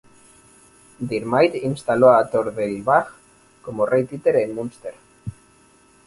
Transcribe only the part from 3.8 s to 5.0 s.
rey títere en Munster.